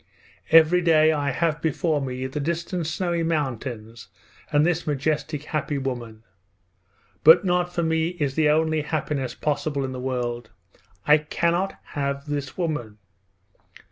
Every 0.49 0.81
day 0.81 1.11
I 1.11 1.29
have 1.29 1.61
before 1.61 2.01
me 2.01 2.25
the 2.25 2.39
distant 2.39 2.87
snowy 2.87 3.21
mountains 3.21 4.07
and 4.51 4.65
this 4.65 4.87
majestic, 4.87 5.43
happy 5.43 5.77
woman. 5.77 6.23
But 7.23 7.45
not 7.45 7.71
for 7.71 7.83
me 7.83 8.09
is 8.19 8.33
the 8.33 8.49
only 8.49 8.81
happiness 8.81 9.35
possible 9.35 9.85
in 9.85 9.91
the 9.91 9.99
world; 9.99 10.49
I 11.05 11.19
cannot 11.19 11.75
have 11.89 12.25
this 12.25 12.57
woman! 12.57 12.97